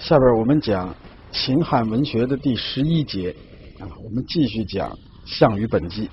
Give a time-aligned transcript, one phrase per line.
[0.00, 0.94] 下边我们讲
[1.30, 3.36] 秦汉文学的第十一节
[3.78, 4.90] 啊，我们继续讲
[5.26, 6.08] 《项羽本纪》。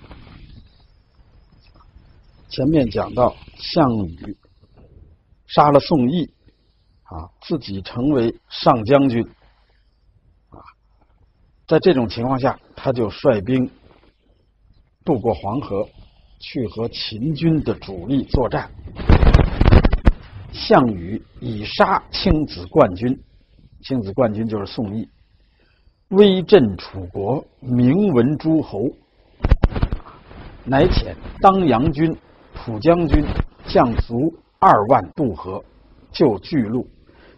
[2.49, 4.37] 前面讲到项羽
[5.47, 6.29] 杀了宋义
[7.03, 9.23] 啊，自己成为上将军
[10.49, 10.59] 啊，
[11.65, 13.71] 在这种情况下，他就率兵
[15.05, 15.87] 渡过黄河，
[16.39, 18.69] 去和秦军的主力作战。
[20.51, 23.17] 项羽以杀青子冠军。
[23.81, 25.07] 青子冠军就是宋义，
[26.09, 28.89] 威震楚国，名闻诸侯，
[30.65, 32.17] 乃遣当阳军、
[32.53, 33.23] 蒲将军
[33.67, 35.63] 将卒二万渡河
[36.11, 36.87] 救巨鹿。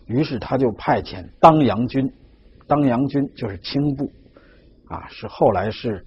[0.05, 2.11] 于是他就派遣当阳军，
[2.67, 4.11] 当阳军就是轻部，
[4.87, 6.05] 啊，是后来是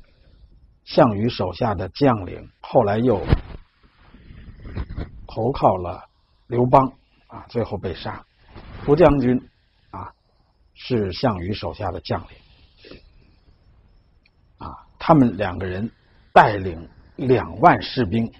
[0.84, 3.20] 项羽手下的将领，后来又
[5.28, 6.02] 投靠了
[6.48, 6.92] 刘邦，
[7.28, 8.24] 啊，最后被杀。
[8.84, 9.40] 蒲将军。
[10.74, 12.98] 是项羽手下的将领，
[14.58, 15.90] 啊，他们两个人
[16.32, 18.32] 带领两万士兵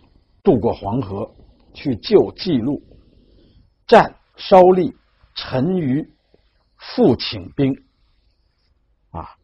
[0.42, 1.34] 渡过黄河
[1.72, 2.82] 去救季路，
[3.86, 4.96] 战稍立，
[5.34, 6.10] 陈余
[6.76, 7.84] 复请兵，
[9.10, 9.36] 啊，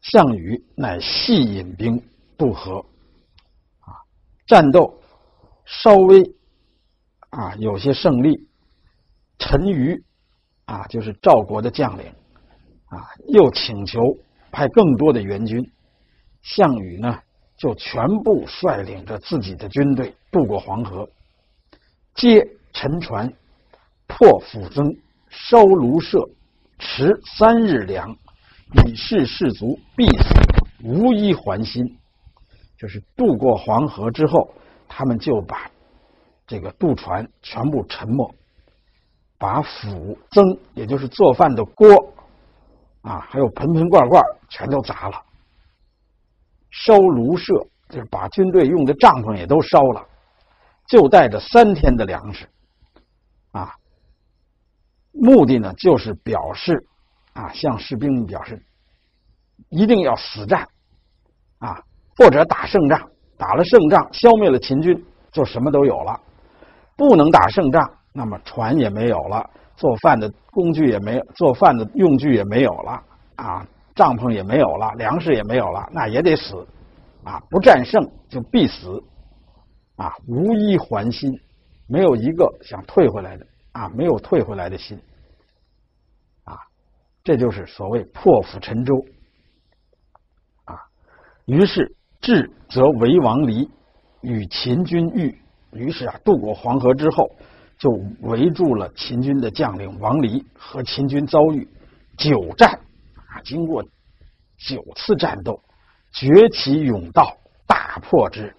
[0.00, 2.02] 项羽乃细引兵
[2.36, 2.84] 渡河，
[3.80, 3.94] 啊，
[4.46, 5.00] 战斗
[5.64, 6.34] 稍微
[7.28, 8.48] 啊有些胜利，
[9.38, 10.02] 陈余。
[10.70, 12.06] 啊，就是赵国的将领，
[12.86, 14.00] 啊，又请求
[14.52, 15.68] 派更多的援军。
[16.42, 17.18] 项羽呢，
[17.56, 21.10] 就全部率领着自己的军队渡过黄河，
[22.14, 23.32] 接沉船，
[24.06, 24.96] 破釜增，
[25.28, 26.24] 烧庐舍，
[26.78, 28.16] 持三日粮，
[28.86, 30.24] 以示士卒必死
[30.84, 31.98] 无一还心。
[32.78, 34.54] 就是渡过黄河之后，
[34.88, 35.68] 他们就把
[36.46, 38.32] 这个渡船全部沉没。
[39.40, 42.12] 把釜蒸，也就是做饭的锅，
[43.00, 45.22] 啊，还有盆盆罐罐，全都砸了。
[46.70, 47.54] 烧炉舍，
[47.88, 50.06] 就是把军队用的帐篷也都烧了，
[50.86, 52.46] 就带着三天的粮食，
[53.52, 53.74] 啊，
[55.10, 56.86] 目的呢就是表示，
[57.32, 58.62] 啊，向士兵们表示，
[59.70, 60.68] 一定要死战，
[61.60, 61.82] 啊，
[62.18, 63.08] 或者打胜仗，
[63.38, 65.02] 打了胜仗，消灭了秦军，
[65.32, 66.20] 就什么都有了；
[66.94, 67.90] 不能打胜仗。
[68.12, 73.00] 那么船也没有了，做饭的工具也没，做饭的用具也没有了
[73.36, 76.66] 啊，帐篷也没有了，粮食也没有了，那也得死
[77.22, 77.40] 啊！
[77.48, 79.00] 不战胜就必死
[79.94, 80.12] 啊！
[80.26, 81.30] 无一还心，
[81.86, 85.00] 没有一个想退回来的啊，没有退回来的心
[86.42, 86.58] 啊！
[87.22, 88.94] 这就是所谓破釜沉舟
[90.64, 90.74] 啊！
[91.46, 93.70] 于是智则为王离，
[94.22, 95.38] 与秦军遇。
[95.72, 97.30] 于是啊，渡过黄河之后。
[97.80, 101.66] 就围住了秦军的将领王离，和秦军遭遇
[102.18, 102.78] 久战
[103.14, 103.82] 啊，经过
[104.58, 105.58] 九次战斗，
[106.12, 107.34] 崛起甬道，
[107.66, 108.54] 大破之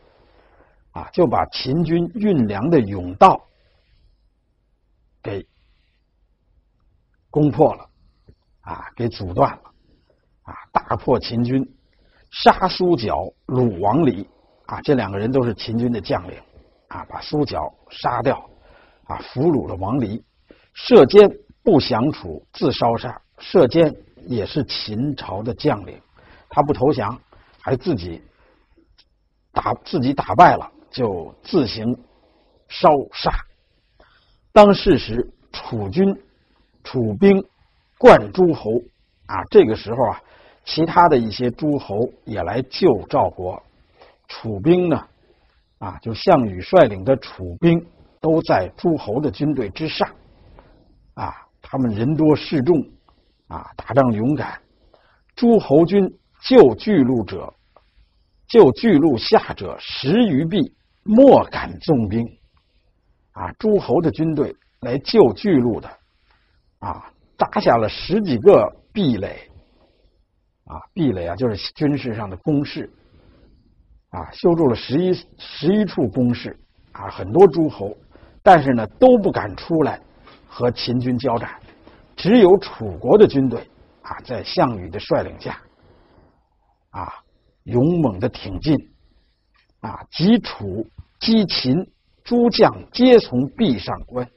[0.94, 3.40] 啊，就把秦军运粮的甬道
[5.22, 5.46] 给
[7.30, 7.88] 攻破了
[8.62, 9.62] 啊，给阻断了
[10.42, 11.64] 啊，大破秦军，
[12.32, 14.28] 杀苏角、鲁王离
[14.66, 16.42] 啊，这两个人都是秦军的将领
[16.88, 18.50] 啊，把苏角杀掉。
[19.12, 20.24] 啊，俘虏了王离，
[20.74, 21.30] 射监
[21.64, 23.22] 不降楚，自烧杀。
[23.40, 23.94] 射监
[24.28, 26.00] 也是秦朝的将领，
[26.48, 27.20] 他不投降，
[27.60, 28.22] 还自己
[29.52, 31.98] 打自己打败了，就自行
[32.70, 33.32] 烧杀。
[34.54, 36.16] 当世时，楚军、
[36.84, 37.44] 楚兵
[37.98, 38.72] 冠诸侯
[39.26, 40.22] 啊，这个时候啊，
[40.64, 43.62] 其他的一些诸侯也来救赵国。
[44.30, 45.06] 楚兵呢，
[45.80, 47.86] 啊，就项羽率领的楚兵。
[48.22, 50.08] 都在诸侯的军队之上，
[51.16, 52.80] 啊，他们人多势众，
[53.48, 54.62] 啊，打仗勇敢。
[55.36, 56.08] 诸侯军
[56.44, 57.52] 救巨鹿者，
[58.48, 60.72] 救巨鹿下者十余臂，
[61.04, 62.24] 莫敢纵兵。
[63.32, 65.90] 啊，诸侯的军队来救巨鹿的，
[66.80, 69.50] 啊，扎下了十几个壁垒，
[70.66, 72.88] 啊，壁垒啊，就是军事上的工事，
[74.10, 76.56] 啊，修筑了十一十一处工事，
[76.92, 77.98] 啊，很多诸侯。
[78.44, 80.00] 但是呢，都不敢出来
[80.48, 81.60] 和秦军交战，
[82.16, 83.70] 只有楚国的军队
[84.02, 85.62] 啊，在项羽的率领下，
[86.90, 87.14] 啊，
[87.64, 88.76] 勇猛的挺进，
[89.82, 90.86] 啊，击楚
[91.20, 91.76] 击秦，
[92.24, 94.28] 诸将皆从壁上观。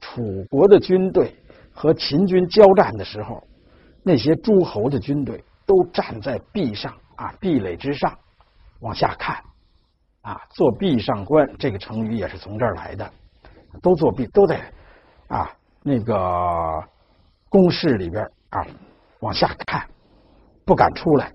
[0.00, 1.34] 楚国的军队
[1.72, 3.42] 和秦军交战的时候，
[4.04, 8.16] 那些诸侯的军队都站在壁上啊，壁垒之上
[8.80, 9.42] 往下看，
[10.22, 13.10] 啊，做壁上观这个成语也是从这儿来的。
[13.82, 14.60] 都作弊，都在
[15.28, 15.50] 啊
[15.82, 16.82] 那个
[17.48, 18.64] 公室里边啊
[19.20, 19.86] 往下看，
[20.64, 21.32] 不敢出来。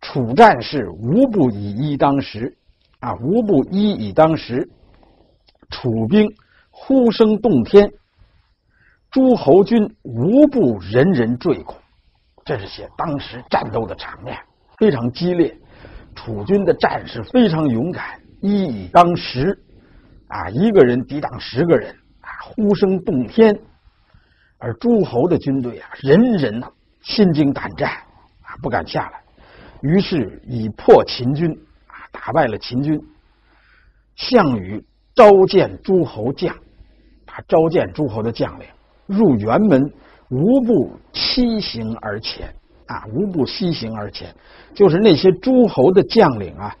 [0.00, 2.54] 楚战士无不以一当十，
[3.00, 4.68] 啊，无不一以当十。
[5.70, 6.30] 楚兵
[6.70, 7.90] 呼声动天，
[9.10, 11.76] 诸侯军无不人人坠恐。
[12.44, 14.38] 这是写当时战斗的场面，
[14.78, 15.56] 非常激烈。
[16.14, 19.58] 楚军的战士非常勇敢，一以当十，
[20.28, 23.58] 啊，一个人抵挡十个人，啊，呼声动天。
[24.58, 26.68] 而诸侯的军队啊，人人呐
[27.02, 27.90] 心惊胆战，
[28.42, 29.22] 啊，不敢下来。
[29.82, 31.50] 于是以破秦军，
[31.86, 33.00] 啊，打败了秦军。
[34.16, 34.82] 项羽
[35.14, 36.56] 召见诸侯将，
[37.26, 38.66] 他召见诸侯的将领
[39.06, 39.92] 入辕门，
[40.30, 42.54] 无不西行而前。
[42.86, 44.34] 啊，无不西行而前，
[44.74, 46.76] 就是那些诸侯的将领啊，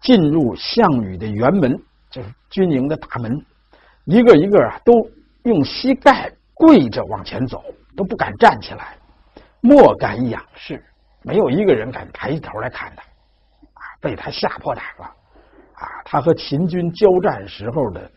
[0.00, 3.44] 进入项羽的辕门，就是军营的大门，
[4.04, 4.92] 一个一个啊，都
[5.44, 7.62] 用膝盖跪着往前走，
[7.96, 8.96] 都不敢站起来，
[9.60, 10.82] 莫敢仰视，
[11.22, 13.02] 没有一个人敢抬起头来看他，
[13.74, 15.04] 啊，被他吓破胆了，
[15.74, 18.10] 啊，他和秦军交战时候的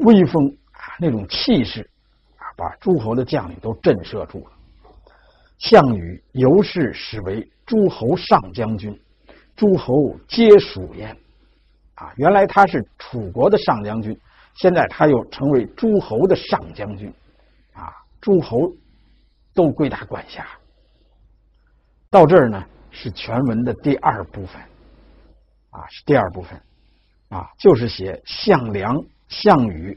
[0.00, 1.88] 威风啊，那种气势
[2.36, 4.52] 啊，把诸侯的将领都震慑住了。
[5.58, 9.00] 项羽由是始为诸侯上将军，
[9.54, 9.94] 诸侯
[10.26, 11.16] 皆属焉。
[12.02, 14.18] 啊，原来他是楚国的上将军，
[14.54, 17.12] 现在他又成为诸侯的上将军，
[17.72, 18.58] 啊，诸侯
[19.54, 20.44] 都归他管辖。
[22.10, 24.60] 到这儿呢，是全文的第二部分，
[25.70, 26.60] 啊，是第二部分，
[27.28, 28.96] 啊，就是写项梁、
[29.28, 29.96] 项羽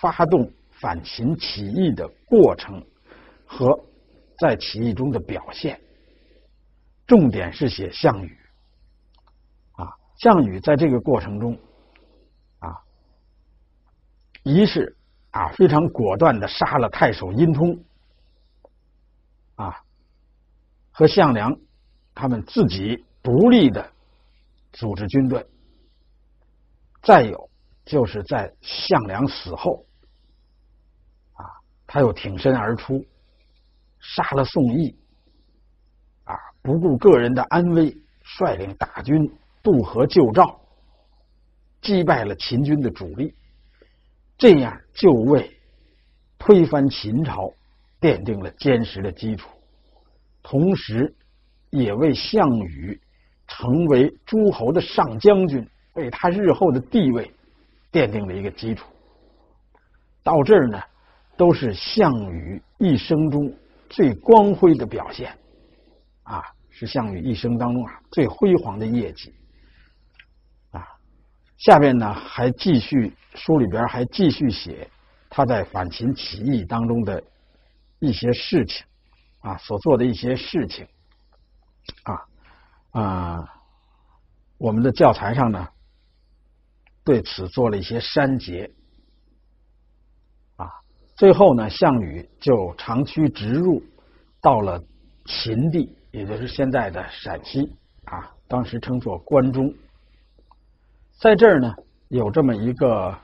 [0.00, 2.82] 发动反秦起义的过程
[3.44, 3.78] 和。
[4.38, 5.78] 在起义中的表现，
[7.06, 8.36] 重点是写项羽。
[10.22, 11.58] 项羽在这个过程中
[12.60, 12.78] 啊，
[14.44, 14.96] 一是
[15.32, 17.84] 啊非常果断的杀了太守殷通
[19.56, 19.82] 啊，
[20.92, 21.58] 和项梁
[22.14, 23.90] 他们自己独立的
[24.72, 25.44] 组织军队。
[27.02, 27.50] 再有
[27.84, 29.84] 就是在项梁死后
[31.32, 31.42] 啊，
[31.84, 33.04] 他又挺身而出。
[33.98, 34.96] 杀了宋义，
[36.22, 40.60] 啊，不顾个人的安危，率领大军渡河救赵，
[41.80, 43.34] 击败了秦军的主力，
[44.36, 45.56] 这样就为
[46.38, 47.52] 推翻秦朝
[48.00, 49.48] 奠定了坚实的基础，
[50.42, 51.14] 同时
[51.70, 53.00] 也为项羽
[53.46, 57.30] 成为诸侯的上将军，为他日后的地位
[57.92, 58.86] 奠定了一个基础。
[60.22, 60.80] 到这儿呢，
[61.36, 63.52] 都是项羽一生中。
[63.90, 65.36] 最光辉的表现，
[66.22, 69.30] 啊，是项羽一生当中啊最辉煌的业绩，
[71.64, 74.90] 下面呢还继续书里边还继续写
[75.30, 77.22] 他在反秦起义当中的
[78.00, 78.84] 一些事情，
[79.38, 80.88] 啊，所做的一些事情，
[82.02, 83.38] 啊啊，
[84.58, 85.68] 我们的教材上呢
[87.04, 88.68] 对此做了一些删节。
[90.56, 90.66] 啊
[91.14, 93.80] 最后呢，项羽就长驱直入，
[94.40, 94.82] 到了
[95.26, 97.76] 秦地，也就是现在的陕西
[98.06, 99.72] 啊，当时称作关中。
[101.18, 101.74] 在这儿呢，
[102.08, 103.16] 有这么一个，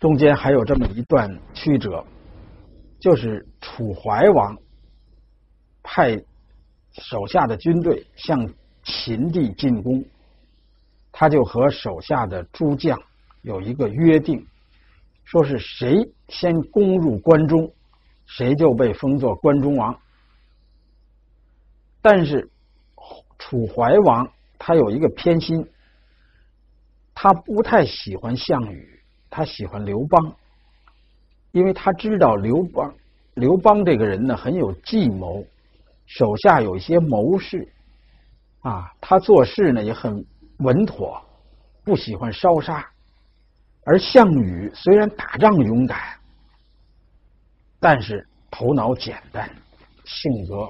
[0.00, 2.04] 中间还有这么一段曲折，
[2.98, 4.56] 就是楚怀王
[5.82, 6.16] 派
[6.92, 10.04] 手下的军队向秦地进攻，
[11.12, 12.98] 他就和手下的诸将
[13.42, 14.46] 有一个约定。
[15.24, 17.72] 说是谁先攻入关中，
[18.26, 19.96] 谁就被封作关中王。
[22.02, 22.50] 但是
[23.38, 24.28] 楚怀王
[24.58, 25.66] 他有一个偏心，
[27.22, 29.00] 他不太喜欢项羽，
[29.30, 30.34] 他喜欢刘邦，
[31.52, 32.92] 因为他知道刘邦
[33.34, 35.46] 刘邦这个人呢很有计谋，
[36.04, 37.72] 手下有一些谋士
[38.62, 40.26] 啊，他做事呢也很
[40.58, 41.22] 稳妥，
[41.84, 42.84] 不喜欢烧杀。
[43.84, 46.18] 而项羽虽然打仗勇敢，
[47.78, 49.48] 但是头脑简单，
[50.04, 50.68] 性格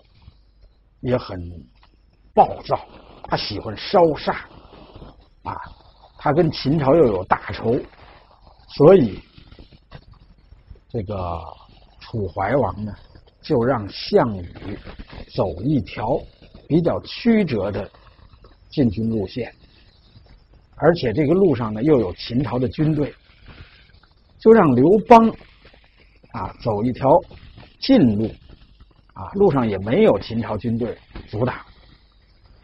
[1.00, 1.40] 也很
[2.34, 2.78] 暴躁。
[3.24, 4.32] 他喜欢烧杀，
[5.44, 5.56] 啊，
[6.24, 7.76] 他跟秦朝又有大仇，
[8.68, 9.18] 所以
[10.88, 11.42] 这个
[11.98, 12.94] 楚怀王呢，
[13.42, 14.78] 就让项羽
[15.34, 16.16] 走一条
[16.68, 17.90] 比较曲折的
[18.70, 19.52] 进军路线。
[20.76, 23.12] 而且这个路上呢，又有秦朝的军队，
[24.38, 25.28] 就让刘邦
[26.30, 27.20] 啊走一条
[27.80, 28.30] 近路，
[29.12, 30.96] 啊路上也没有秦朝军队
[31.28, 31.56] 阻挡，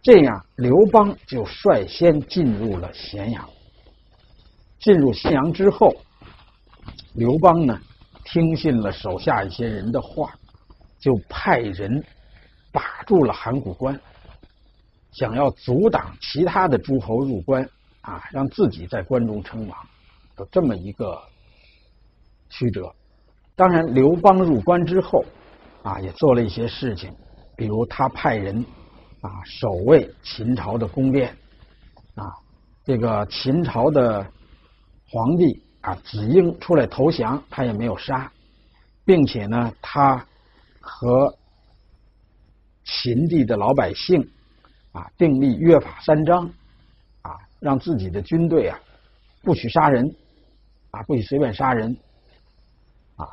[0.03, 3.49] 这样刘邦就率先进入了咸阳。
[4.79, 5.95] 进入咸阳之后，
[7.15, 7.81] 刘邦呢
[8.25, 10.33] 听信了手下一些人的话，
[11.01, 12.05] 就派人
[12.71, 14.01] 把住了函谷关，
[15.11, 17.69] 想要阻挡其他的诸侯入关
[18.03, 19.77] 啊，让自己在关中称王，
[20.39, 21.21] 有这么一个
[22.49, 22.95] 曲折。
[23.57, 25.25] 当然，刘邦入关之后
[25.83, 27.13] 啊，也做了一些事情，
[27.57, 28.65] 比如他派人
[29.21, 31.37] 啊守卫秦朝的宫殿
[32.15, 32.25] 啊，
[32.85, 34.27] 这个秦朝的
[35.09, 38.33] 皇帝啊子婴出来投降，他也没有杀，
[39.05, 40.25] 并且呢，他。
[40.81, 41.37] 和
[42.83, 44.27] 秦地的老百姓
[44.93, 46.47] 啊订立约法三章
[47.21, 48.81] 啊，让自己的军队啊
[49.43, 50.17] 不许杀人
[50.91, 51.95] 啊，不许随便杀人
[53.17, 53.27] 啊。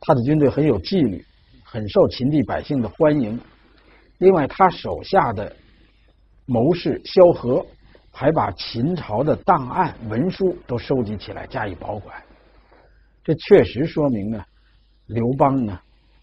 [0.00, 1.22] 他的军队很有纪律，
[1.62, 3.38] 很受秦地百姓的欢迎。
[4.18, 5.54] 另外，他手下的
[6.46, 7.64] 谋士萧何
[8.10, 12.22] 还把秦朝的档案文书都收集起来加以保管。
[13.22, 14.44] 这确实说明呢，
[15.06, 15.78] 刘邦呢。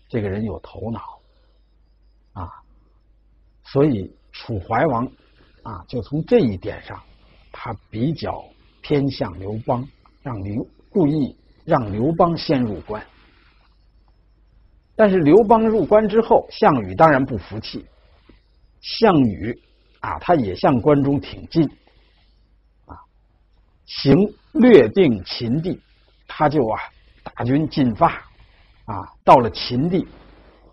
[0.09, 1.01] 这个人有头脑
[2.33, 2.47] 啊，
[3.63, 5.07] 所以楚怀王
[5.63, 7.01] 啊，就从这一点上，
[7.51, 8.45] 他比较
[8.83, 9.87] 偏向刘邦，
[10.21, 11.35] 让刘故意
[11.65, 13.03] 让刘邦先入关。
[14.95, 17.85] 但是刘邦入关之后，项羽当然不服气，
[18.81, 19.57] 项羽
[19.99, 21.63] 啊，他也向关中挺进
[22.85, 22.95] 啊，
[23.85, 24.15] 行
[24.53, 25.79] 略定秦地，
[26.27, 26.79] 他就啊
[27.23, 28.21] 大军进发。
[28.85, 30.05] 啊，到了秦地，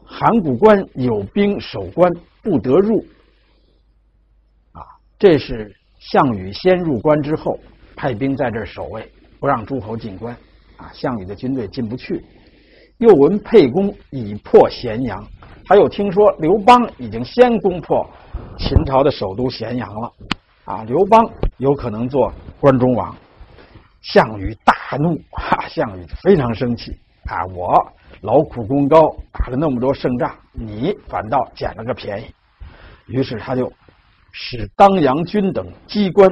[0.04, 2.12] 函谷关有兵守关，
[2.42, 3.06] 不得入。
[4.72, 4.82] 啊，
[5.16, 7.56] 这是项羽先入关之后，
[7.94, 9.08] 派兵在这守卫，
[9.38, 10.36] 不让诸侯进关。
[10.76, 12.20] 啊，项羽的军队进不去。
[13.00, 15.26] 又闻沛公已破咸阳，
[15.64, 18.06] 他又听说刘邦已经先攻破
[18.58, 20.12] 秦朝的首都咸阳了。
[20.66, 21.18] 啊，刘邦
[21.56, 22.30] 有可能做
[22.60, 23.16] 关中王。
[24.02, 26.92] 项羽大怒，哈，项羽非常生气。
[27.24, 27.74] 啊，我。
[28.20, 32.26] 劳苦功高，打了那么多胜仗，你反倒捡了个便宜。
[33.06, 33.72] 于是他就
[34.30, 36.30] 使当阳军等机关，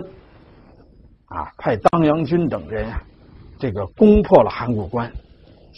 [1.29, 3.03] 啊，派当阳军等人啊，
[3.59, 5.11] 这个攻破了函谷关。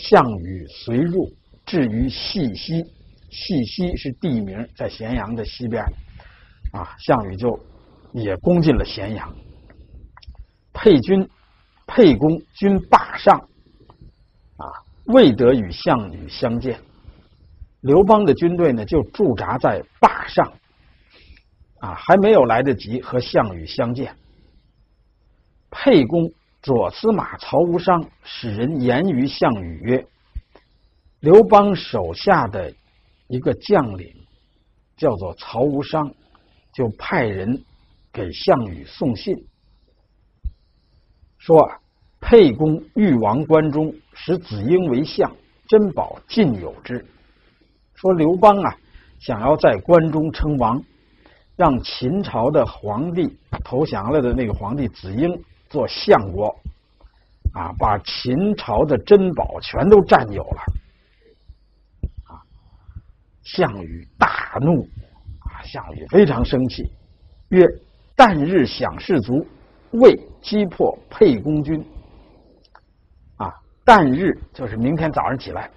[0.03, 1.31] 项羽随入，
[1.67, 2.83] 至于细溪，
[3.31, 5.85] 细溪是地名，在咸阳的西边。
[6.73, 7.59] 啊，项羽就
[8.13, 9.35] 也攻进了咸阳。
[10.73, 11.29] 沛军、
[11.87, 13.39] 沛公军霸上。
[14.57, 14.65] 啊
[15.07, 16.79] 未得与项羽相见，
[17.81, 20.53] 刘邦的军队呢就驻扎在霸上，
[21.81, 24.15] 啊，还没有来得及和项羽相见。
[25.71, 26.31] 沛公
[26.63, 30.07] 左司马曹无伤使人言于项羽曰
[31.21, 32.75] ：“刘邦手下的
[33.29, 34.15] 一个将领
[34.97, 36.15] 叫做曹无伤，
[36.73, 37.65] 就派人
[38.13, 39.47] 给项羽送信，
[41.39, 41.73] 说。”
[42.23, 45.35] 沛公欲王关中，使子婴为相，
[45.67, 47.07] 珍宝尽有之。
[47.95, 48.77] 说刘邦啊，
[49.19, 50.85] 想要在关中称王，
[51.57, 56.55] 让秦朝的皇帝投降了的那个皇帝子婴做相国，
[57.55, 60.63] 啊，把秦朝的珍宝全都占有了。
[62.25, 62.43] 啊，
[63.45, 64.83] 项羽大怒，
[65.39, 66.93] 啊，项羽非常生气，
[67.51, 67.65] 曰
[68.17, 69.47] ：“旦日享士卒，
[69.93, 71.83] 未击破沛公军。”
[73.39, 75.71] 啊旦日就是明天早上起来，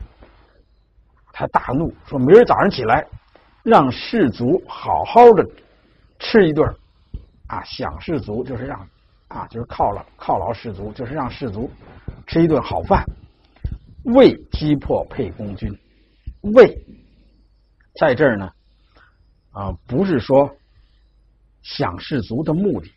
[1.32, 3.06] 他大怒说：“明儿早上起来，
[3.64, 5.48] 让士卒好好的
[6.18, 6.68] 吃一顿
[7.48, 8.88] 啊，享士卒就是让
[9.28, 11.70] 啊，就是犒劳犒劳士卒，就是让士卒
[12.28, 13.04] 吃一顿好饭，
[14.04, 15.72] 为击破沛公军。
[16.54, 16.78] 为
[18.00, 18.52] 在这儿呢
[19.52, 20.56] 啊，不是说
[21.62, 22.92] 想士卒的目的，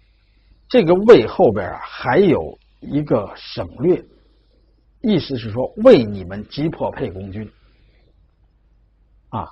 [0.68, 4.04] 这个为后边啊还有一个省略。”
[5.02, 7.48] 意思是说，为你们击破沛公军，
[9.28, 9.46] 啊，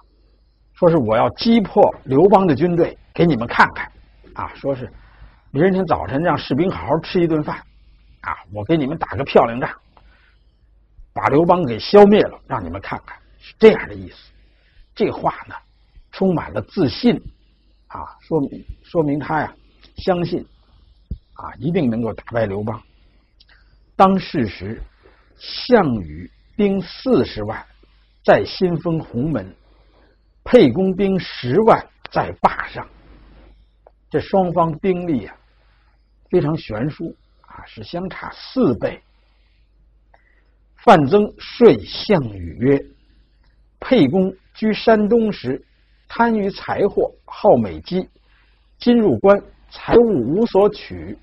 [0.73, 3.93] 说是我要击破刘邦的军队，给你们看看，
[4.33, 4.93] 啊，说是
[5.61, 7.59] 明天早晨让士兵好好吃一顿饭，
[8.23, 9.71] 啊，我给你们打个漂亮仗，
[11.13, 14.17] 把刘邦给消灭了，让你们看看，是这样的意思。
[14.95, 15.55] 这话呢，
[16.11, 17.15] 充满了自信，
[17.87, 19.55] 啊，说明说明他呀，
[19.97, 20.45] 相信
[21.35, 22.83] 啊，一定能够打败刘邦。
[23.97, 24.83] 当事时。
[25.37, 27.67] 项羽兵四十万
[28.25, 29.53] 在新丰鸿门，
[30.45, 32.87] 沛公兵十万在坝上。
[34.09, 35.37] 这双方兵力啊
[36.35, 39.01] 非常悬殊啊，是相差四倍。
[40.75, 42.85] 范增说项羽曰
[43.79, 45.65] ：“沛公居山东时，
[46.09, 48.09] 贪于财货，好美姬。
[48.79, 51.17] 今入关，财物无所取，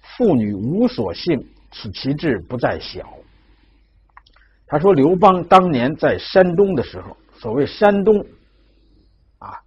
[0.00, 3.18] 妇女无所幸，此其志不在小。”
[4.68, 8.24] 他说刘邦当年在山东的时候，所谓山东
[9.38, 9.58] 啊，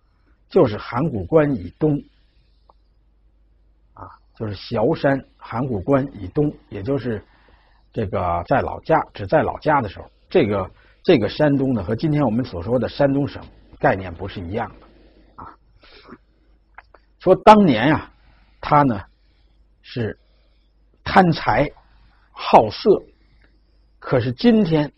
[0.48, 2.02] 就是函谷关以东，
[4.38, 7.24] 就是崤山函谷关以东，也就是
[7.94, 10.70] 这个在老家，只在老家的时候，这个
[11.04, 13.42] 这个山东呢，和今天我们所说的山东省
[13.80, 15.56] 概念不是一样的啊。
[17.20, 18.12] 说当年呀，
[18.60, 19.01] 他呢
[19.82, 20.20] 是
[21.04, 21.70] 贪财
[22.32, 23.04] 好色。
[23.98, 24.92] 可是今天，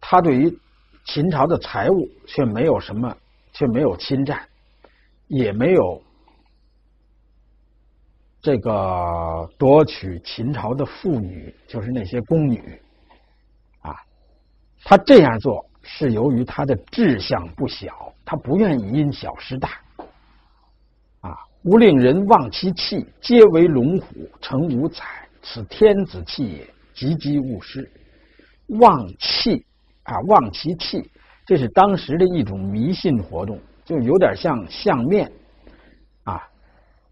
[0.00, 0.58] 他对于
[1.06, 3.16] 秦朝的财物却没有什么，
[3.52, 4.46] 却没有侵占，
[5.26, 6.02] 也没有
[8.40, 12.80] 这个夺取秦朝的妇女，就是那些宫女
[13.80, 13.94] 啊。
[14.84, 19.70] 他这样做是由于他的志向不小，他不愿意因小失大
[21.20, 21.36] 啊。
[21.64, 26.66] 吾令人望其气，皆为龙虎，成五彩，此天子气也。
[26.94, 27.88] 积积勿失，
[28.80, 29.64] 望气
[30.02, 31.08] 啊，望其气，
[31.46, 35.30] 这是当时的一种迷信活动，就有点像相面。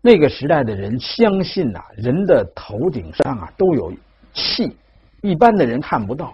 [0.07, 3.93] 那个时代的人相信呐，人的头顶上啊都有
[4.33, 4.77] 气，
[5.21, 6.33] 一般的人看不到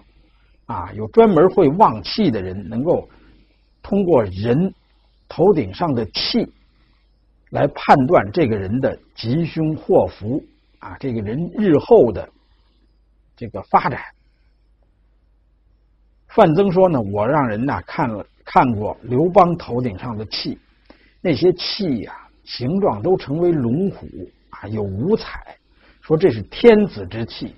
[0.67, 0.93] 啊。
[0.93, 3.09] 有专门会望气的人，能够
[3.81, 4.71] 通过人
[5.27, 6.47] 头顶上的气
[7.49, 10.39] 来判断这个人的吉凶祸福
[10.77, 12.29] 啊，这个人日后的。
[13.35, 13.99] 这个发展，
[16.27, 20.59] 范增说呢，我让人呐看了看过刘邦头顶上的气，
[21.21, 24.07] 那些气呀形状都成为龙虎
[24.49, 25.57] 啊，有五彩，
[26.01, 27.55] 说这是天子之气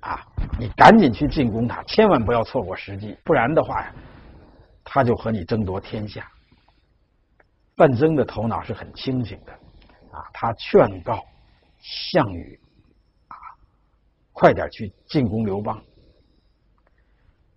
[0.00, 0.26] 啊，
[0.58, 3.94] 你赶紧去进攻他，千万不要错过时机，不然的话呀，
[4.84, 6.30] 他就和你争夺天下。
[7.76, 9.52] 范增的头脑是很清醒的
[10.10, 11.24] 啊，他劝告
[11.80, 12.60] 项羽
[13.28, 13.36] 啊。
[14.32, 15.80] 快点去进攻刘邦。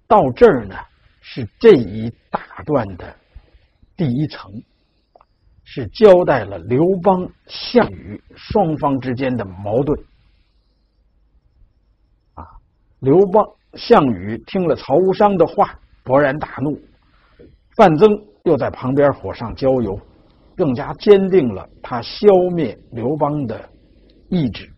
[0.07, 0.75] 到这儿呢，
[1.21, 3.15] 是这一大段的
[3.95, 4.51] 第一层，
[5.73, 9.97] 是交代了刘邦、项羽双方之间的矛盾。
[12.33, 12.43] 啊，
[12.99, 16.77] 刘邦、项羽听了曹无伤的话，勃然大怒。
[17.77, 19.97] 范增又在旁边火上浇油，
[20.57, 23.69] 更加坚定了他消灭刘邦的
[24.27, 24.69] 意志。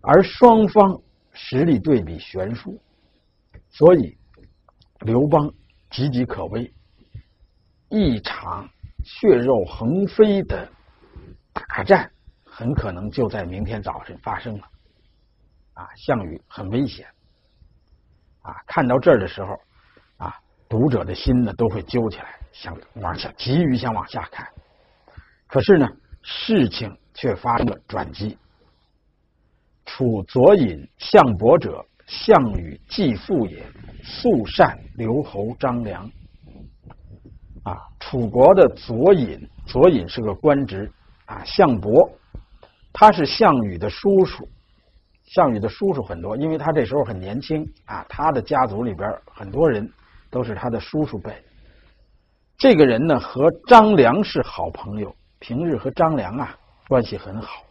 [0.00, 0.96] 而双方
[1.32, 2.80] 实力对比悬殊，
[3.68, 4.16] 所以
[5.00, 5.52] 刘邦
[5.90, 6.72] 岌岌可危，
[7.88, 8.68] 一场
[9.04, 10.68] 血肉横飞的
[11.52, 12.10] 大战
[12.44, 14.68] 很可能就在明天早晨发生了。
[15.74, 17.06] 啊，项羽很危险。
[18.42, 19.58] 啊，看到这儿的时候，
[20.18, 20.34] 啊，
[20.68, 24.46] 读者的心呢都会揪起来，想往下，急于想往下看。
[25.46, 25.88] 可是呢，
[26.22, 28.36] 事情却发生了转机。
[29.84, 33.64] 楚左尹项伯者，项羽继父也，
[34.02, 36.10] 素善留侯张良。
[37.64, 40.90] 啊，楚国的左尹，左尹是个官职
[41.26, 41.42] 啊。
[41.44, 42.10] 项伯，
[42.92, 44.48] 他是项羽的叔叔。
[45.24, 48.04] 项羽的叔叔很多，因为他这时候很年轻啊。
[48.08, 49.88] 他的家族里边很多人
[50.30, 51.32] 都是他的叔叔辈。
[52.58, 56.56] 这个人呢，和张良是好朋友，平日和张良啊
[56.88, 57.62] 关系很好。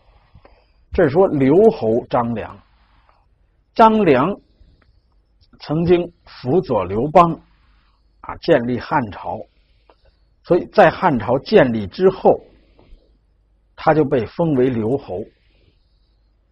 [0.94, 2.58] 这是说刘侯张良，
[3.76, 4.36] 张良
[5.60, 7.32] 曾经辅佐刘邦
[8.22, 9.38] 啊建立汉朝，
[10.44, 12.42] 所以在汉朝建立之后，
[13.76, 15.24] 他就被封为刘侯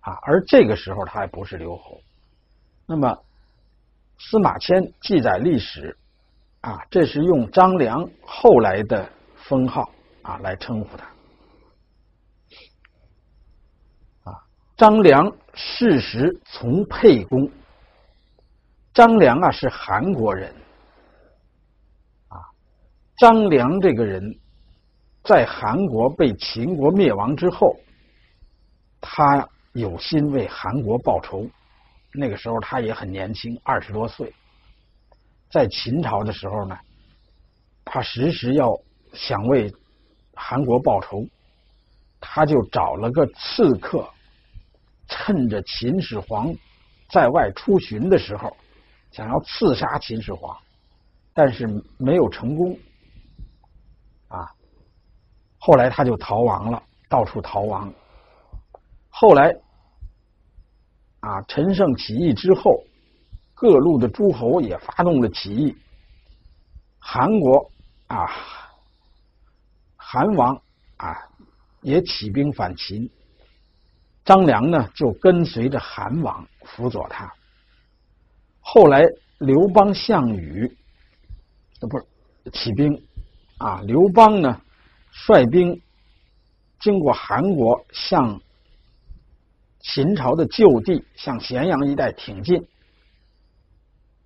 [0.02, 0.14] 啊。
[0.24, 2.00] 而这个时候他还不是刘侯。
[2.86, 3.18] 那么
[4.18, 5.98] 司马迁记载历史
[6.62, 9.90] 啊，这是用张良后来的封号
[10.22, 11.06] 啊来称呼他。
[14.30, 14.38] 啊
[14.76, 17.50] 张良事实从沛公。
[18.94, 20.54] 张良啊是韩国人，
[23.20, 24.40] 张良这个人，
[25.26, 27.76] 在韩国被秦国灭亡之后，
[29.02, 31.46] 他有心为韩国报仇。
[32.14, 34.34] 那个时候他也很年轻，二十多岁，
[35.52, 36.80] 在秦朝的时候呢，
[37.84, 38.74] 他时时要
[39.12, 39.70] 想为
[40.34, 41.28] 韩国报仇，
[42.22, 44.10] 他就找了个刺客。
[45.10, 46.56] 趁着秦始皇
[47.10, 48.56] 在外出巡的时候，
[49.12, 50.56] 想要刺杀秦始皇，
[51.34, 52.80] 但是没有成功。
[55.60, 57.94] 后来他就逃亡了，到处逃亡。
[59.10, 59.54] 后来，
[61.20, 62.82] 啊，陈胜起义之后，
[63.54, 65.76] 各路的诸侯也发动了起义。
[66.98, 67.70] 韩国
[68.08, 68.26] 啊，
[69.98, 70.56] 韩王
[70.98, 71.16] 啊，
[71.82, 73.10] 也起兵反秦。
[74.24, 77.32] 张良呢，就跟随着韩王辅佐他。
[78.62, 79.04] 后来
[79.40, 80.78] 刘邦、项羽，
[81.82, 82.06] 不是
[82.54, 83.02] 起兵
[83.58, 83.82] 啊。
[83.82, 84.62] 刘邦呢，
[85.26, 85.82] 率兵
[86.80, 88.40] 经过韩国，向
[89.80, 92.66] 秦朝的旧地，向咸阳一带挺进。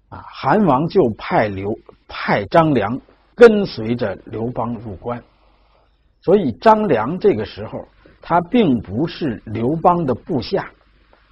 [0.09, 1.77] 啊，韩王就派刘
[2.07, 2.99] 派张良
[3.35, 5.23] 跟随着刘邦入关，
[6.21, 7.87] 所以张良这个时候
[8.21, 10.71] 他并不是刘邦的部下，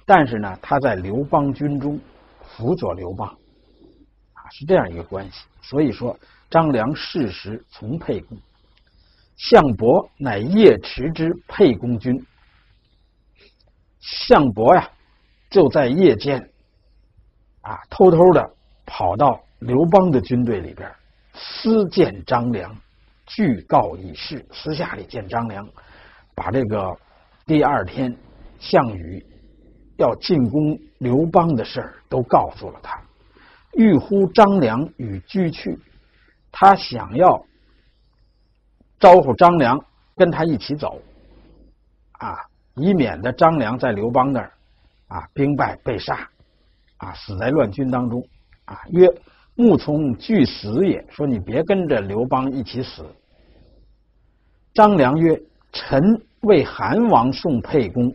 [0.04, 1.98] 但是呢，他在刘邦军中
[2.44, 3.28] 辅佐刘邦。
[4.34, 6.18] 啊是这样一个关系，所以说
[6.50, 8.36] 张良适时从沛公，
[9.42, 12.24] 项伯乃夜驰之沛公军。
[13.98, 14.88] 项伯呀，
[15.50, 16.48] 就在夜间
[17.60, 18.54] 啊，偷偷的
[18.86, 20.88] 跑到刘邦的军队里边，
[21.34, 22.72] 私见张良，
[23.26, 24.46] 具告以事。
[24.52, 25.68] 私下里见张良，
[26.36, 26.96] 把这个
[27.44, 28.16] 第二天
[28.60, 29.26] 项羽
[29.98, 33.02] 要进攻刘邦的事儿都告诉了他。
[33.72, 35.76] 欲呼张良与俱去，
[36.52, 37.44] 他想要
[39.02, 39.76] 招呼张良
[40.14, 40.96] 跟他一起走，
[42.12, 42.38] 啊，
[42.76, 44.52] 以免的张良在刘邦那儿
[45.08, 46.30] 啊兵败被杀，
[46.98, 48.22] 啊死在乱军当中，
[48.64, 49.08] 啊曰
[49.56, 53.04] 木从俱死也，说你别跟着刘邦一起死。
[54.72, 56.00] 张良曰：臣
[56.42, 58.14] 为韩王送沛公，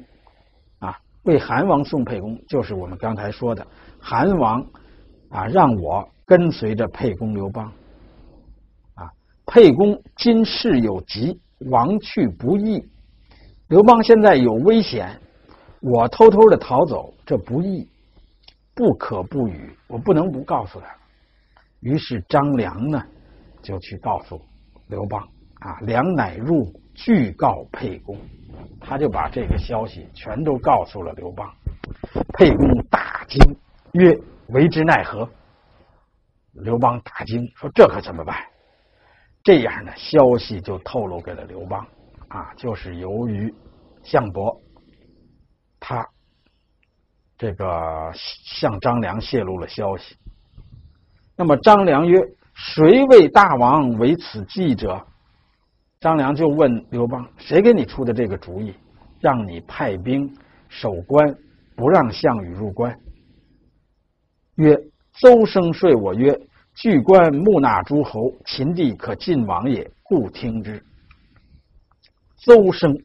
[0.79, 3.67] 啊为韩王送沛公，就是我们刚才说的
[3.99, 4.65] 韩王。
[5.29, 7.69] 啊，让我跟随着沛公刘邦。
[9.47, 11.39] 沛公今事有急，
[11.71, 12.85] 亡去不义。
[13.69, 15.19] 刘邦现在有危险，
[15.81, 17.89] 我偷偷的逃走，这不义，
[18.75, 20.87] 不可不语，我不能不告诉他。
[21.79, 23.01] 于是张良呢，
[23.63, 24.39] 就去告诉
[24.87, 25.19] 刘邦。
[25.59, 28.15] 啊，良乃入，具告沛公，
[28.79, 31.51] 他就把这个消息全都告诉了刘邦。
[32.33, 33.41] 沛公大惊，
[33.93, 34.15] 曰。
[34.49, 35.29] 为之奈何？
[36.53, 38.33] 刘邦大惊，说：“这可怎么办？”
[39.47, 41.87] 这样呢，消息就透露给了刘邦
[42.27, 43.55] 啊，就是由于
[44.03, 44.61] 项伯
[45.79, 46.05] 他
[47.37, 50.17] 这个向张良泄露了消息。
[51.37, 52.19] 那么张良曰
[52.55, 55.07] ：“谁为大王为此计者？”
[56.01, 58.73] 张良就问刘邦：“谁给你出的这个主意，
[59.21, 60.29] 让你派兵
[60.67, 61.37] 守关，
[61.73, 62.99] 不让项羽入关？”
[64.55, 64.77] 曰：
[65.13, 66.37] 邹生说我曰
[66.77, 70.85] ：“据观木纳诸侯，秦地可尽王也，故听之。”
[72.37, 72.95] 邹生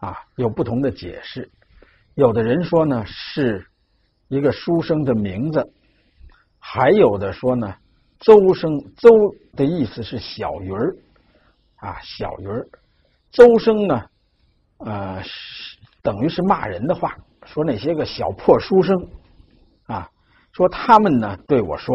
[0.00, 1.48] 啊，有不同的解释。
[2.16, 3.64] 有的人说呢，是
[4.26, 5.60] 一个书生的名字；
[6.58, 7.72] 还有的说呢，
[8.18, 9.10] 邹生邹
[9.54, 10.96] 的意思是小鱼儿
[11.76, 12.66] 啊，小鱼儿。
[13.30, 14.02] 邹生呢，
[14.78, 15.22] 呃，
[16.02, 19.08] 等于是骂人的话，说那些个小破书生
[19.84, 20.10] 啊。
[20.50, 21.94] 说他们呢对我说，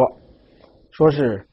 [0.91, 1.47] 说是